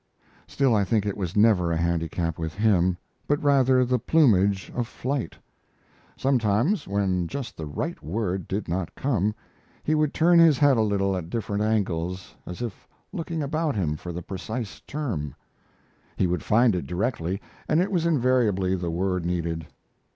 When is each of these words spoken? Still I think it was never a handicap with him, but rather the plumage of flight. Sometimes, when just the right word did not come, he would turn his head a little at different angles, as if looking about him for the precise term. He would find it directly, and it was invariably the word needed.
Still 0.47 0.73
I 0.73 0.83
think 0.83 1.05
it 1.05 1.15
was 1.15 1.35
never 1.35 1.71
a 1.71 1.77
handicap 1.77 2.39
with 2.39 2.55
him, 2.55 2.97
but 3.27 3.39
rather 3.43 3.85
the 3.85 3.99
plumage 3.99 4.71
of 4.73 4.87
flight. 4.87 5.35
Sometimes, 6.17 6.87
when 6.87 7.27
just 7.27 7.55
the 7.55 7.67
right 7.67 8.01
word 8.01 8.47
did 8.47 8.67
not 8.67 8.95
come, 8.95 9.35
he 9.83 9.93
would 9.93 10.11
turn 10.11 10.39
his 10.39 10.57
head 10.57 10.75
a 10.75 10.81
little 10.81 11.15
at 11.15 11.29
different 11.29 11.61
angles, 11.61 12.33
as 12.47 12.63
if 12.63 12.87
looking 13.13 13.43
about 13.43 13.75
him 13.75 13.95
for 13.95 14.11
the 14.11 14.23
precise 14.23 14.79
term. 14.87 15.35
He 16.15 16.25
would 16.25 16.41
find 16.41 16.73
it 16.73 16.87
directly, 16.87 17.39
and 17.69 17.79
it 17.79 17.91
was 17.91 18.07
invariably 18.07 18.75
the 18.75 18.89
word 18.89 19.23
needed. 19.23 19.67